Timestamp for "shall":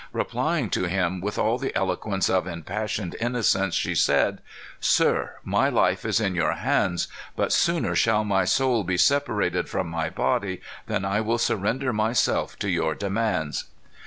7.93-8.23